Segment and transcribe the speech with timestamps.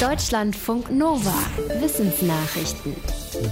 [0.00, 1.32] Deutschlandfunk Nova.
[1.80, 2.94] Wissensnachrichten.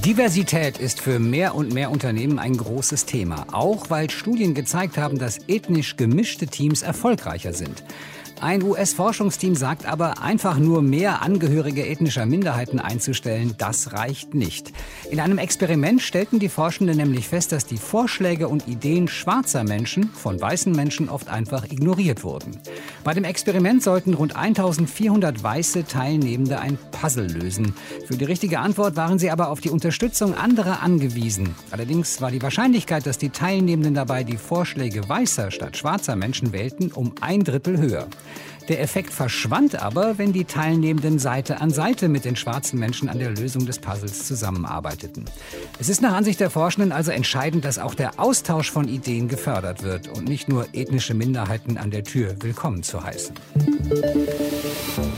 [0.04, 5.18] Diversität ist für mehr und mehr Unternehmen ein großes Thema, auch weil Studien gezeigt haben,
[5.18, 7.82] dass ethnisch gemischte Teams erfolgreicher sind.
[8.40, 14.72] Ein US-Forschungsteam sagt aber, einfach nur mehr Angehörige ethnischer Minderheiten einzustellen, das reicht nicht.
[15.10, 20.10] In einem Experiment stellten die Forschenden nämlich fest, dass die Vorschläge und Ideen schwarzer Menschen
[20.10, 22.60] von weißen Menschen oft einfach ignoriert wurden.
[23.04, 27.74] Bei dem Experiment sollten rund 1400 weiße Teilnehmende ein Puzzle lösen.
[28.06, 31.54] Für die richtige Antwort waren sie aber auf die Unterstützung anderer angewiesen.
[31.70, 36.92] Allerdings war die Wahrscheinlichkeit, dass die Teilnehmenden dabei die Vorschläge weißer statt schwarzer Menschen wählten,
[36.92, 38.06] um ein Drittel höher.
[38.68, 43.18] Der Effekt verschwand aber, wenn die Teilnehmenden Seite an Seite mit den schwarzen Menschen an
[43.18, 45.26] der Lösung des Puzzles zusammenarbeiteten.
[45.78, 49.82] Es ist nach Ansicht der Forschenden also entscheidend, dass auch der Austausch von Ideen gefördert
[49.82, 53.34] wird und nicht nur ethnische Minderheiten an der Tür willkommen zu heißen.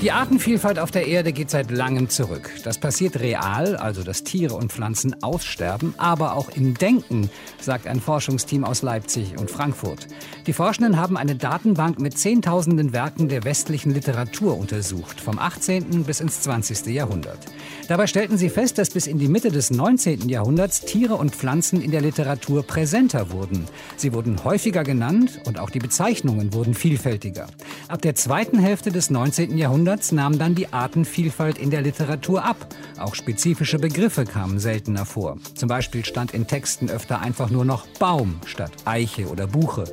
[0.07, 2.53] Die Artenvielfalt auf der Erde geht seit langem zurück.
[2.63, 7.29] Das passiert real, also dass Tiere und Pflanzen aussterben, aber auch im Denken,
[7.61, 10.07] sagt ein Forschungsteam aus Leipzig und Frankfurt.
[10.47, 16.05] Die Forschenden haben eine Datenbank mit Zehntausenden Werken der westlichen Literatur untersucht, vom 18.
[16.05, 16.87] bis ins 20.
[16.87, 17.41] Jahrhundert.
[17.89, 20.29] Dabei stellten sie fest, dass bis in die Mitte des 19.
[20.29, 23.67] Jahrhunderts Tiere und Pflanzen in der Literatur präsenter wurden.
[23.97, 27.49] Sie wurden häufiger genannt und auch die Bezeichnungen wurden vielfältiger.
[27.89, 29.59] Ab der zweiten Hälfte des 19.
[29.59, 32.69] Jahrhunderts nahm dann die Artenvielfalt in der Literatur ab.
[32.99, 35.39] Auch spezifische Begriffe kamen seltener vor.
[35.55, 39.85] Zum Beispiel stand in Texten öfter einfach nur noch Baum statt Eiche oder Buche.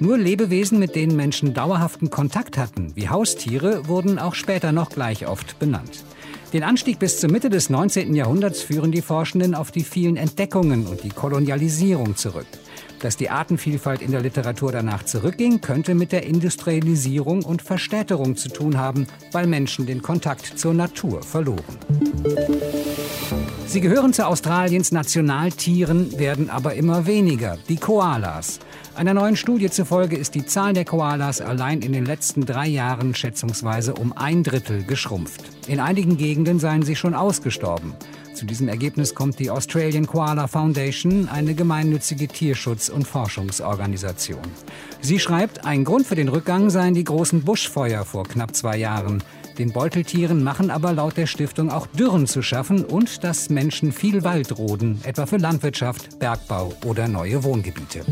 [0.00, 5.26] Nur Lebewesen, mit denen Menschen dauerhaften Kontakt hatten, wie Haustiere, wurden auch später noch gleich
[5.26, 6.04] oft benannt.
[6.52, 8.14] Den Anstieg bis zur Mitte des 19.
[8.14, 12.46] Jahrhunderts führen die Forschenden auf die vielen Entdeckungen und die Kolonialisierung zurück.
[13.00, 18.48] Dass die Artenvielfalt in der Literatur danach zurückging, könnte mit der Industrialisierung und Verstädterung zu
[18.48, 21.78] tun haben, weil Menschen den Kontakt zur Natur verloren.
[23.74, 28.60] Sie gehören zu Australiens Nationaltieren, werden aber immer weniger, die Koalas.
[28.94, 33.16] Einer neuen Studie zufolge ist die Zahl der Koalas allein in den letzten drei Jahren
[33.16, 35.42] schätzungsweise um ein Drittel geschrumpft.
[35.66, 37.94] In einigen Gegenden seien sie schon ausgestorben.
[38.44, 44.42] Zu diesem Ergebnis kommt die Australian Koala Foundation, eine gemeinnützige Tierschutz- und Forschungsorganisation.
[45.00, 49.22] Sie schreibt, ein Grund für den Rückgang seien die großen Buschfeuer vor knapp zwei Jahren.
[49.56, 54.24] Den Beuteltieren machen aber laut der Stiftung auch Dürren zu schaffen und dass Menschen viel
[54.24, 58.04] Wald roden, etwa für Landwirtschaft, Bergbau oder neue Wohngebiete.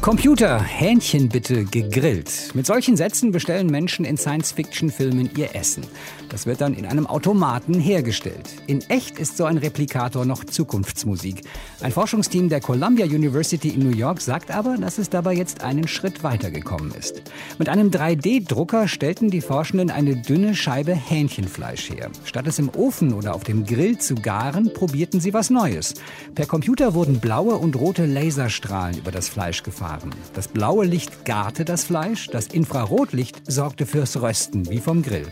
[0.00, 2.54] Computer, Hähnchen bitte gegrillt.
[2.54, 5.84] Mit solchen Sätzen bestellen Menschen in Science-Fiction-Filmen ihr Essen.
[6.30, 8.48] Das wird dann in einem Automaten hergestellt.
[8.66, 11.42] In echt ist so ein Replikator noch Zukunftsmusik.
[11.82, 15.86] Ein Forschungsteam der Columbia University in New York sagt aber, dass es dabei jetzt einen
[15.86, 17.20] Schritt weitergekommen ist.
[17.58, 22.10] Mit einem 3D-Drucker stellten die Forschenden eine dünne Scheibe Hähnchenfleisch her.
[22.24, 25.92] Statt es im Ofen oder auf dem Grill zu garen, probierten sie was Neues.
[26.34, 30.10] Per Computer wurden blaue und rote Laserstrahlen über das Fleisch gefahren waren.
[30.34, 35.26] Das blaue Licht garte das Fleisch, das Infrarotlicht sorgte fürs Rösten, wie vom Grill.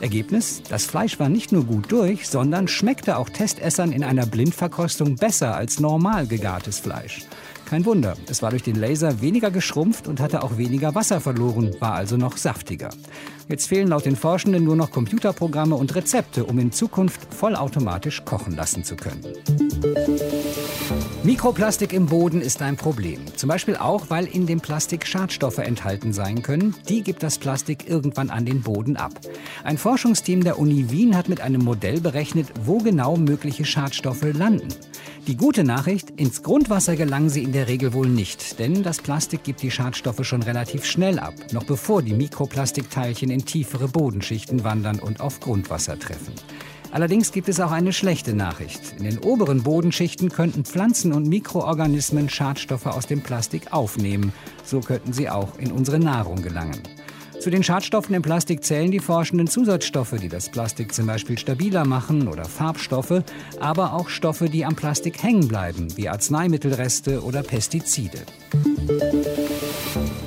[0.00, 0.62] Ergebnis?
[0.70, 5.54] Das Fleisch war nicht nur gut durch, sondern schmeckte auch Testessern in einer Blindverkostung besser
[5.54, 7.26] als normal gegartes Fleisch.
[7.66, 11.76] Kein Wunder, es war durch den Laser weniger geschrumpft und hatte auch weniger Wasser verloren,
[11.78, 12.90] war also noch saftiger.
[13.48, 18.56] Jetzt fehlen laut den Forschenden nur noch Computerprogramme und Rezepte, um in Zukunft vollautomatisch kochen
[18.56, 19.24] lassen zu können.
[21.22, 23.20] Mikroplastik im Boden ist ein Problem.
[23.36, 26.74] Zum Beispiel auch, weil in dem Plastik Schadstoffe enthalten sein können.
[26.88, 29.12] Die gibt das Plastik irgendwann an den Boden ab.
[29.62, 34.68] Ein Forschungsteam der Uni Wien hat mit einem Modell berechnet, wo genau mögliche Schadstoffe landen.
[35.26, 39.44] Die gute Nachricht, ins Grundwasser gelangen sie in der Regel wohl nicht, denn das Plastik
[39.44, 44.98] gibt die Schadstoffe schon relativ schnell ab, noch bevor die Mikroplastikteilchen in tiefere Bodenschichten wandern
[44.98, 46.32] und auf Grundwasser treffen.
[46.92, 48.94] Allerdings gibt es auch eine schlechte Nachricht.
[48.98, 54.32] In den oberen Bodenschichten könnten Pflanzen und Mikroorganismen Schadstoffe aus dem Plastik aufnehmen.
[54.64, 56.80] So könnten sie auch in unsere Nahrung gelangen.
[57.40, 61.86] Zu den Schadstoffen im Plastik zählen die forschenden Zusatzstoffe, die das Plastik zum Beispiel stabiler
[61.86, 63.22] machen oder Farbstoffe,
[63.58, 68.18] aber auch Stoffe, die am Plastik hängen bleiben, wie Arzneimittelreste oder Pestizide.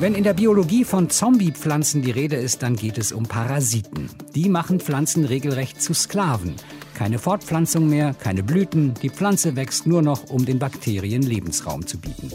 [0.03, 4.09] Wenn in der Biologie von Zombiepflanzen die Rede ist, dann geht es um Parasiten.
[4.35, 6.55] Die machen Pflanzen regelrecht zu Sklaven.
[6.93, 11.99] Keine Fortpflanzung mehr, keine Blüten, die Pflanze wächst nur noch, um den Bakterien Lebensraum zu
[11.99, 12.33] bieten.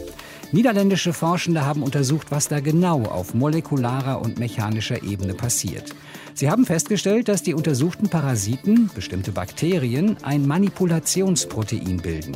[0.51, 5.93] Niederländische Forschende haben untersucht, was da genau auf molekularer und mechanischer Ebene passiert.
[6.33, 12.35] Sie haben festgestellt, dass die untersuchten Parasiten, bestimmte Bakterien, ein Manipulationsprotein bilden.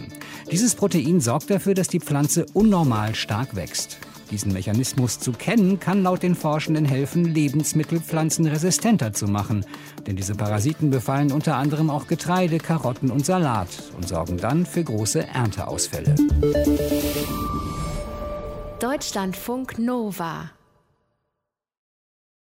[0.51, 3.97] Dieses Protein sorgt dafür, dass die Pflanze unnormal stark wächst.
[4.33, 9.63] Diesen Mechanismus zu kennen, kann laut den Forschenden helfen, Lebensmittelpflanzen resistenter zu machen.
[10.07, 14.83] Denn diese Parasiten befallen unter anderem auch Getreide, Karotten und Salat und sorgen dann für
[14.83, 16.15] große Ernteausfälle.
[18.79, 20.49] Deutschlandfunk Nova